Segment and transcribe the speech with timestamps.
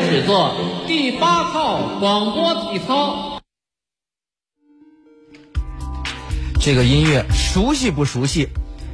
[0.00, 0.56] 开始做
[0.88, 3.38] 第八套广播体操。
[6.58, 8.48] 这个音乐熟悉不熟悉？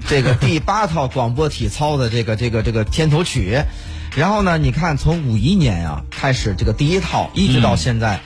[0.09, 3.57] 这个第八套广播体操的这个这个这个片头曲，
[4.17, 8.19] 然后呢，你看从五一年啊开始，这个第一套一直到现在，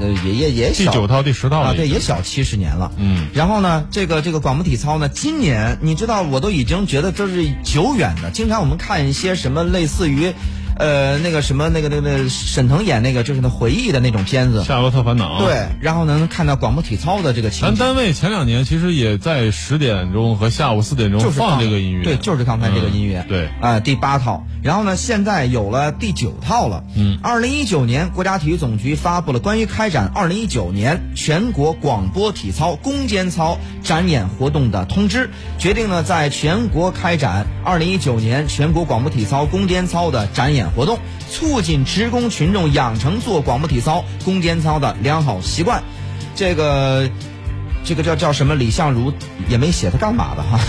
[0.00, 2.90] 呃也也也小第九套第十套啊，了对，也小七十年了。
[2.96, 8.32] 嗯，然后呢，这个这个广播体操呢，今年你知道，我都已经觉得这是久远的。
[8.32, 10.32] 经常我们看一些什么类似于，
[10.80, 15.44] 呃，那个什么那个那个那个沈腾演那个就是那回忆的那种片子，夏洛特烦恼。。
[15.44, 17.76] 对，然后能看到广播体操的这个情景。
[17.76, 24.46] 咱单位前两年其实也在十点钟和下午四点钟就放这个音乐，对，就是刚才这个音乐，嗯对啊、第八套。
[24.62, 26.82] 然后呢，现在有了第九套了。
[26.96, 40.98] 嗯，二零一九年，国家体育总局发布了关于开展二零一九年全国广播体操攻坚操展演活动的通知，决定呢在全国开展二零一九年全国广播体操攻坚操的展演活动，
[41.30, 45.82] 促进职工群众养成做广播体操攻坚操的良好习惯。
[46.34, 47.10] 这个
[47.84, 48.54] 这个叫叫什么？
[48.54, 49.12] 李相如
[49.48, 50.60] 也没写他干嘛的哈，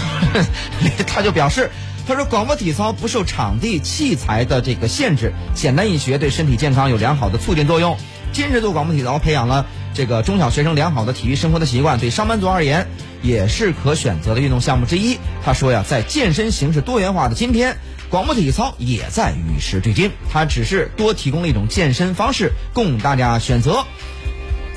[1.08, 1.70] 他就表示，
[2.08, 7.98] 他说广播体操不受场地器材的这个限制，简单易学，对身体健康有良好的促进作用。
[8.34, 12.88] 坚持做广播体操，培养了这个中小学生良好的体育生活的习惯，对上班族而言
[13.22, 15.18] 也是可选择的运动项目之一。
[15.44, 17.78] 他说呀，在健身形式多元化的今天。
[18.12, 23.86] 广播体操也在与时俱进，它只是多提供了一种健身方式供大家选择。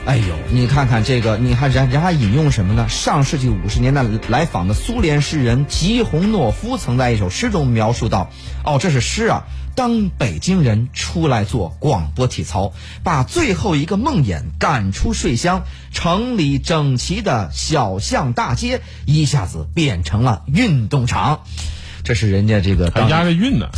[0.06, 2.88] 哎呦，你看看这个，你看人人还引用什么呢？
[2.88, 8.30] 上世纪五十年代来访的苏联诗人吉洪诺夫曾在一首诗中描述到：
[8.64, 9.42] 哦，这是诗啊。
[9.74, 21.40] 当北京人出来做广播体操，把最后一个梦魇赶出睡乡，城里整齐的小巷大街一下子变成了运动场。
[22.04, 23.68] 这是人家这个押着韵呢。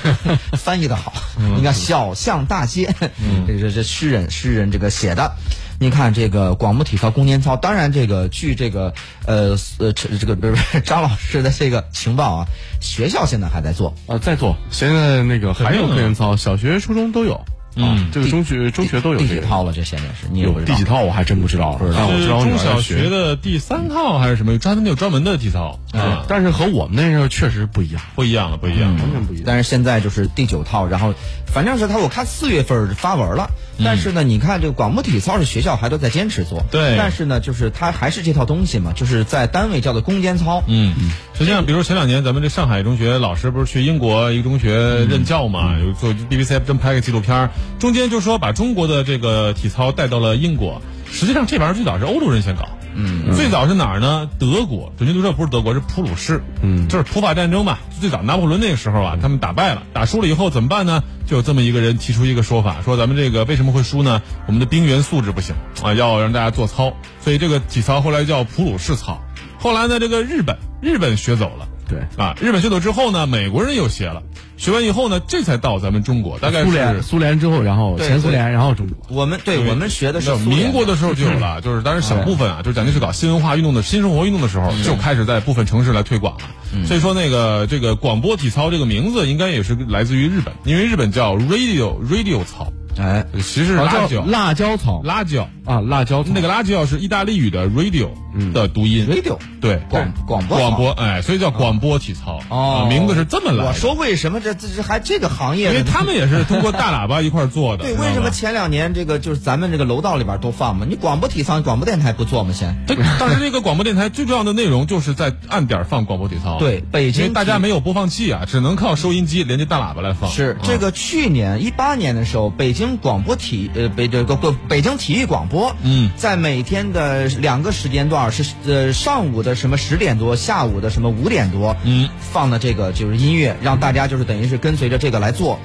[0.58, 1.12] 翻译的好，
[1.56, 2.92] 你看小巷大街，
[3.46, 5.32] 这这这诗人诗人这个写的，
[5.78, 8.92] 你看这个广播体操攻坚操，当然这个据这个
[9.26, 12.46] 呃呃这这个不是不是 张老师的这个情报啊，
[12.80, 14.56] 学校现在还在做，啊，在做。
[14.70, 17.44] 现在那个还有肯定的课间操，小学、初中都有。
[17.76, 19.40] 嗯啊，这个中学、中学都有第这个。
[19.42, 19.72] 几套了？
[19.72, 24.58] 这现在是你有第几套我还真不知道，不知道但我是知道中小学的第三套还是什么？
[24.58, 28.96] 专门有专门的体操啊，但是和我们那时候确实不一样，不一样了，不一样。
[28.96, 29.44] 完全不一样。
[29.46, 31.14] 但是现在就是第九套，然后
[31.46, 33.50] 反正是他我看四月份发文了，
[33.84, 36.96] 但是呢，你看这个广播体操是学校还都在坚持做，对。
[36.96, 40.94] 但是呢，就是它还是这套东西嘛，就是在单位叫做攻坚操，嗯，
[41.34, 44.72] 实际上，比如前两年咱们这上海中学老师不是去英国一个中学
[45.04, 50.80] 任教嘛，有做 BBC 真拍个纪录片，中间就说把中国的这个体操带到了英国。
[51.08, 54.28] 实际上这玩意儿最早是欧洲人先搞，嗯，最早是哪儿呢？
[54.38, 61.02] 德国，准确读说不是德国，是普鲁士，嗯，就是普法战争嘛，最早拿破仑那个时候啊，他们打败了，打输了以后怎么办呢？
[61.26, 64.22] 就有这么一个人提出一个说法，说咱们这个为什么会输呢？
[64.46, 69.20] 我们的兵员素质不行啊，要让大家做操，所以这个体操后来叫普鲁士操。
[69.58, 74.22] 后来呢，这个日本日本学走了，对啊，日本学走之后呢，美国人又学了，
[74.56, 78.96] 学完以后呢，这才到咱们中国，大概苏是联苏联之后，然后前苏联，然后中国。
[79.08, 86.84] 我们对我们学的是民国的时候就有了， 就是当然小部分啊，就是蒋介石搞新文化运动的新生活运动的时候，就开始在部分城市来推广了。
[86.86, 95.48] 所以说，那个这个广播体操这个名字应该也是来自于日本，因为日本叫 radio radio 操，哎，其实辣椒辣椒草辣椒。
[95.66, 98.08] 啊，辣椒草那个辣椒是意大利语的 radio
[98.52, 103.64] 的读音 radio 对广广播广播哎，所以叫广播体操哦啊名字是这么来。
[103.64, 105.70] 我说为什么这这这还这个行业？
[105.70, 107.82] 因为他们也是通过大喇叭一块做的。
[107.84, 110.86] 对，为什么前两年这个就是咱们这个楼道里边都放嘛？
[110.88, 112.52] 你广播体操、广播电台不做吗？
[112.54, 116.60] 先对，当时这个广播电台最重要的内容就是在按点放广播体操。
[116.60, 120.30] 对北京大家没有播放器啊，只能靠收音机连接大喇叭来放。
[120.30, 135.58] 是这个去年一八年的时候，北京广播体呃北这个不北京体育广播嗯在每天的两个时间段是呃上午的什么十点多，下午的什么五点多，嗯，放的这个就是音乐，让大家就是等于是跟随着这个来做。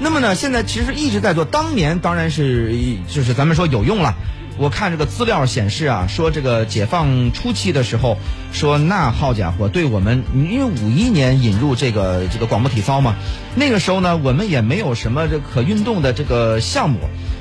[0.00, 2.74] 那么呢，现在其实一直在做，当年当然是
[3.08, 4.14] 就是咱们说有用了。
[4.58, 8.18] 我看这个资料显示啊，说这个解放初期的时候，
[8.52, 13.14] 说那好家伙，对我们，因为五一年引入这个这个广播体操嘛，
[13.54, 16.98] 那个时候呢，我们也没有什么这可运动的这个项目，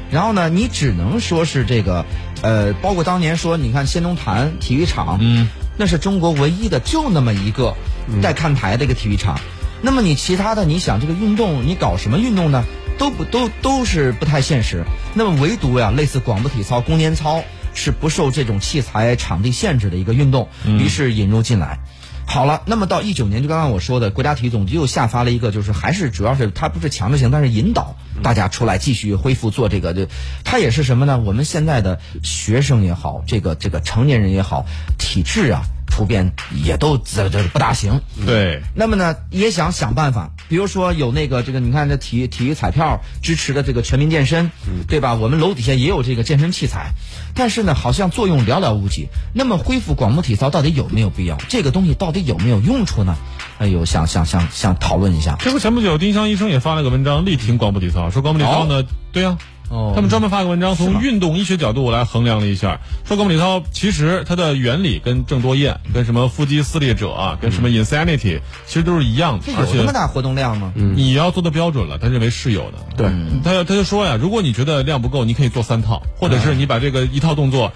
[0.10, 2.06] 然后呢，你只能说是这个，
[2.42, 7.76] 呃，包括当年说，你看仙农坛体育场，嗯，那是中国唯一的就那么一个
[8.22, 9.38] 带看台的一个体育场。
[9.82, 12.64] 那么你其他的，你想这个运动，你搞什么运动呢？
[12.98, 14.84] 都不都都是不太现实。
[15.16, 17.44] 那么唯独呀，类似广播体操、攻坚操
[17.74, 21.80] 是不受这种器材、场地限制的一个运动，于是引入进来。
[22.28, 30.06] 好了，那么到一九年，就刚刚我说的，国家体育总局又下发了一个，就是还是主要是它不是强制性，但是引导，大家出来继续恢复做这个，就
[30.46, 31.20] 它也是什么呢？
[31.20, 34.66] 我们现在的学生也好，这个这个成年人也好，
[35.00, 35.64] 体质啊
[36.02, 36.34] 普遍
[36.64, 38.02] 也都这这不大行。
[38.26, 44.50] 对，那么呢，也想想办法，比如说有那个这个，你看这体育体育彩票支持的这个全民健身，
[44.88, 45.14] 对吧？
[45.14, 46.94] 我们楼底下也有这个健身器材，
[47.36, 49.10] 但是呢，好像作用寥寥无几。
[49.32, 51.38] 那么恢复广播体操到底有没有必要？
[51.50, 53.16] 这个东西到底有没有用处呢？
[53.60, 55.38] 哎呦，想想想想讨论一下。
[55.40, 59.38] 这不前不久丁香医生也发了个文章，力挺广播体操，说广播体操呢，对呀、
[59.72, 70.74] 哦他们专门发个文章，从运动医学角度来衡量了一下，说广播体操其实它的原理跟郑多燕、跟什么腹肌撕裂者啊、跟什么 insanity 其实都是一样的这，而且有这么大活动量吗？
[70.76, 72.78] 你要做的标准了，他认为是有的。
[72.98, 73.10] 对
[73.44, 77.72] 他他就说呀，如果你觉得量不够，你可以做三套，或者是你把这个一套动作。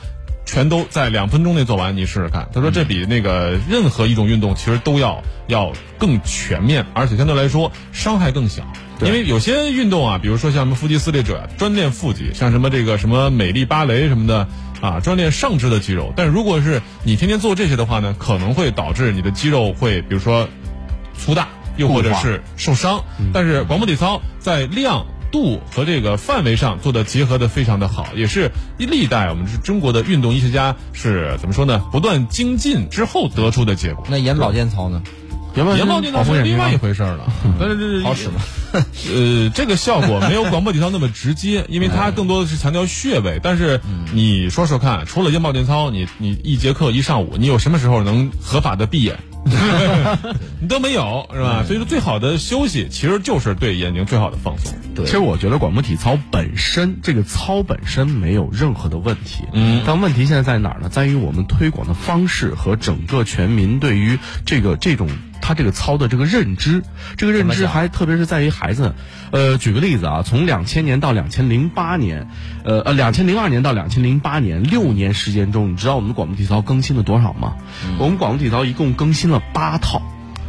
[0.48, 2.48] 全都在两分钟内做完，你试试看。
[2.54, 8.62] 他说这比那个任何一种运动其实都要要更全面，而且相对来说伤害更小。
[9.02, 14.48] 因为有些运动啊，比如说像什么腹肌撕裂者，专练腹肌，像什么这个什么美丽芭蕾什么的
[14.82, 16.14] 啊，专练上肢的肌肉。
[16.16, 20.48] 但如果是你天天做这些的话呢，可能会导致你的肌肉会，比如说
[21.18, 21.48] 粗大，
[21.78, 23.04] 又或者是受伤。
[23.34, 25.06] 但是广播体操在量。
[25.32, 31.84] 度和这个范围上做的结合的非常的好，也是历代我们是中国的运动医学家是怎么说呢？
[31.92, 34.06] 不断精进之后得出的结果。
[34.10, 35.04] 那眼保健操呢？
[35.56, 37.26] 原本眼保健操是另外一回事儿了，
[37.60, 38.42] 但是这好使吗？
[38.74, 43.40] 呃，这个效果没有广播体操那么直接，因为它更多的是强调穴位。
[43.42, 43.80] 但是
[44.14, 49.18] 你说说看，除了眼保健操，你你一节课一上午，你有什么时候能合法的闭眼？
[50.60, 51.64] 你都没有是吧？
[51.66, 54.74] 所以说，最好的休息其实就是对眼睛最好的放松。
[54.96, 60.90] 对其实我觉得广播体操本身这个操本身没有任何的问题，嗯，但问题现在在哪儿呢？
[60.90, 65.08] 在于我们推广的方式和整个全民对于这个这种
[65.46, 66.82] 他这个操的这个认知，
[67.18, 68.96] 这个认知还特别是在于孩子。
[69.30, 72.28] 呃，举个例子啊，从两千年到两千零八年，
[72.64, 77.54] 呃呃，两千零二年到两千零八年六年时间中，你知道我们广播体操更新了多少吗？
[78.00, 80.02] 我们广播体操一共更新了八套。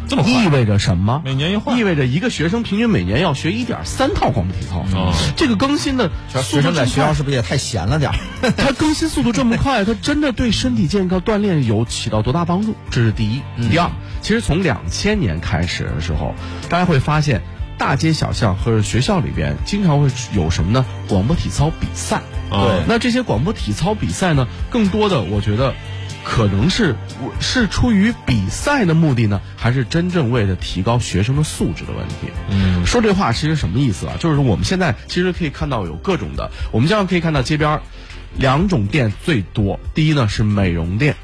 [0.09, 1.23] 这么快意味着什么？
[1.25, 4.85] 每年一换意味着一个学生平均每年要学一点三套广播体操。
[4.97, 6.11] 哦这个更新的
[6.43, 8.17] 学生在学校是不是也太闲了点儿？
[8.57, 12.75] 它更新速度这么快，它真的对身体健康锻炼有起到多大帮助？
[12.91, 13.43] 这是第一。
[13.71, 13.91] 第二，
[14.23, 16.35] 其实从两千年开始的时候，
[16.69, 17.43] 大家会发现
[17.77, 20.85] 大街小巷或者学校里边经常会有什么呢？
[21.09, 22.23] 广播体操比赛。
[22.49, 25.75] 对那这些广播体操比赛呢，更多的我觉得。
[26.29, 26.97] 可能是
[27.41, 32.33] 是出于比赛的目的呢，还是真正为了提高学生的素质的问题？
[32.51, 34.17] 嗯，说这话其实什么意思啊？
[34.19, 37.83] 就是我们现在其实可以看到有各种的，我们经常可以看到街边儿
[38.37, 41.15] 两种店最多，第一呢是美容店。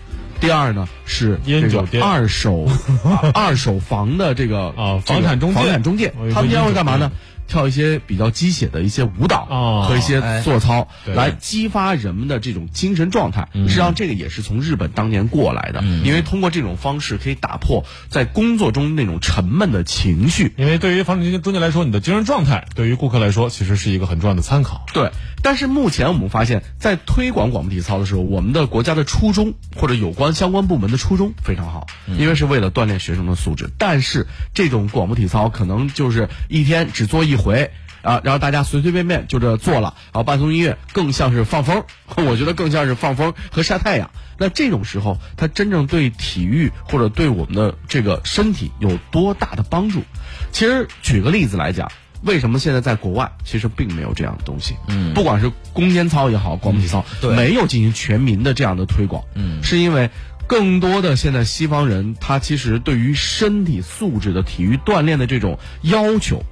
[0.40, 2.64] 第二呢是这个烟酒店二手
[3.04, 7.12] 啊 二手房的这个啊这个房产中介房产中介他们经常会干嘛呢？
[7.52, 13.50] 跳一些比较鸡血的一些舞蹈哦和一些哎做操，对来激发人们的这种精神状态。
[13.52, 20.54] 嗯实际上，这个也是从日本当年过来的，因为通过这种方式可以打破在工作中那种沉闷的情绪。
[20.56, 24.86] 因为对于房产中介来说，你的精神状态对于顾客来说其实是一个很重要的参考。
[24.94, 25.10] 对，
[25.42, 31.86] 但是目前我们发现，在推广广播体操的时候，我们的国家的初衷或者有关相关部门的初衷非常好，
[32.18, 33.70] 因为是为了锻炼学生的素质。
[33.76, 37.70] 但是这种广播体操可能就是一天只做一回。
[38.02, 41.84] 啊，然后大家随随便便就这做了，然后伴奏音乐更像是放风，
[42.26, 44.10] 我觉得更像是放风和晒太阳。
[44.38, 50.02] 那这种时候，它真正对体育或者对我们的这个身体有多大的帮助？
[50.50, 54.74] 其实举个例子来讲，为什么现在在国外其实并没有这样的东西？
[54.88, 59.22] 嗯，不管是攻坚操也好，广播体操，对没有进行全民的这样的推广。
[59.36, 60.10] 嗯是因为
[60.48, 66.42] 更多的现在西方人，他其实对于身体素质的体育锻炼的这种要求。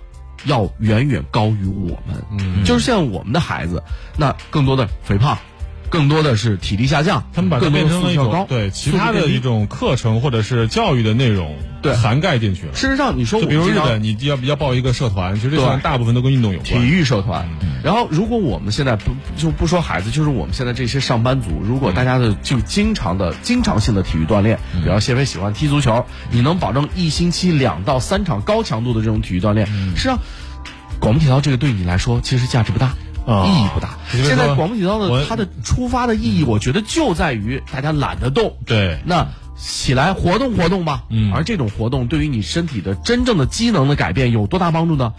[0.44, 3.82] 要远远高于我们，嗯，就是像我们的孩子，
[4.16, 5.36] 那更多的肥胖，
[5.90, 12.74] 更多的是体力下降，他们把它变成了一种对其他的一种课程或者是教育的内容对涵盖进去了。
[12.74, 16.86] 事实上，你说比如日本，你要要报一个社团，其实这大部分都跟运动有关体。
[16.86, 17.48] 育社团。
[17.82, 30.18] 然后，如果我们现在不就不说孩子，就是我们现在这些上班族，如果大家的就经常的、经常性的体育锻炼，比方谢飞喜欢踢足球，你能保证一星期两到三场高强度的这种体育锻炼，实际上，
[31.00, 32.94] 广播体操这个对你来说其实价值不大。
[33.32, 33.90] 啊意义不大。
[34.10, 41.04] 现在广播体操我的它的出发的意义，我觉得就在于大家懒得动，对，那起来活动活动吧。
[41.10, 45.12] 嗯而这种活动对于你身体的真正的机能的改变有多大帮助呢？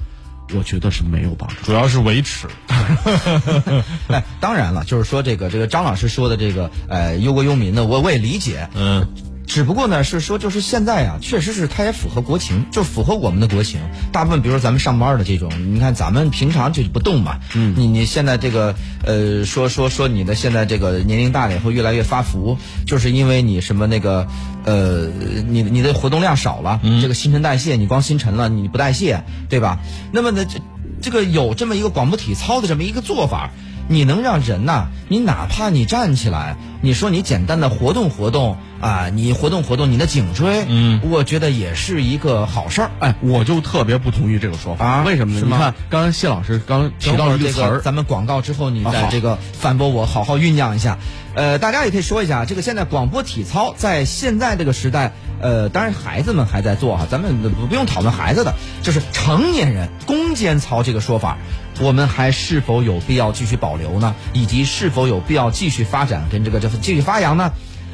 [0.54, 1.56] 我觉得是没有帮助。
[1.64, 2.48] 主要是维持。
[4.10, 8.68] 哎，当然了，就是说这个这个张老师说的这个呃忧国忧民的，我我也理解。
[8.76, 9.08] 嗯，
[9.52, 13.82] 只不过呢是说就是现在啊，确实是它也符合国情，就符合我们的国情。
[14.14, 24.26] 大部分比如说咱们上班的这种，你看咱们平常就不动嘛，嗯，你你现在这个呃说说说你的现在这个年龄大了以后越来越发福，就是因为你什么那个
[24.64, 25.10] 呃
[25.50, 29.80] 你你的活动量少了，这个新陈代谢你光新陈了你不代谢，对吧？
[30.14, 30.62] 那么呢这
[31.02, 33.52] 这个有这么一个广播体操的这么一个做法。
[33.88, 42.92] 你能让人呐、你哪怕你站起来，你说你简单的活动活动啊，你活动活动你的颈椎，嗯，我觉得也是一个好事儿。
[43.00, 45.46] 哎，我就特别不同意这个说法啊为什么呢？
[45.46, 50.98] 你看，刚才谢老师刚提到了这个一个词儿，咱们广告之后你再这个反驳我，好好酝酿一下。
[51.34, 61.38] 呃，大家也可以说一下，这个现在广播体操在现在这个时代，呃，当然孩子们还在做哈，咱们不不用讨论孩子的，就是成年人攻坚操这个说法，
[61.80, 64.16] 我们还是否有必要继续保留呢？
[64.34, 67.52] 以及是否有必要继续发展跟这个就是继续发扬呢？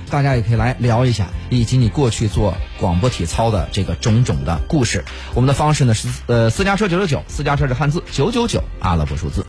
[0.09, 5.03] 大家也可以来聊一下，以及你过去做广播体操的这个种种的故事。
[5.33, 9.45] 我们的方式呢是呃私家车九九九，私家车是汉字九九九阿拉伯数字。